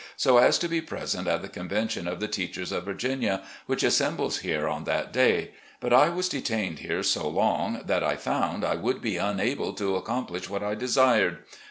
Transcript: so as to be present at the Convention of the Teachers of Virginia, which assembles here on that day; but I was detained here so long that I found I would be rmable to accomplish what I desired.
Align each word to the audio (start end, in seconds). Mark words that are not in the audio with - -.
so 0.17 0.39
as 0.39 0.57
to 0.57 0.67
be 0.67 0.81
present 0.81 1.27
at 1.27 1.43
the 1.43 1.47
Convention 1.47 2.07
of 2.07 2.19
the 2.19 2.27
Teachers 2.27 2.71
of 2.71 2.85
Virginia, 2.85 3.43
which 3.67 3.83
assembles 3.83 4.39
here 4.39 4.67
on 4.67 4.85
that 4.85 5.13
day; 5.13 5.51
but 5.79 5.93
I 5.93 6.09
was 6.09 6.27
detained 6.27 6.79
here 6.79 7.03
so 7.03 7.29
long 7.29 7.81
that 7.85 8.03
I 8.03 8.15
found 8.15 8.65
I 8.65 8.73
would 8.73 8.99
be 8.99 9.17
rmable 9.17 9.77
to 9.77 9.97
accomplish 9.97 10.49
what 10.49 10.63
I 10.63 10.73
desired. 10.73 11.43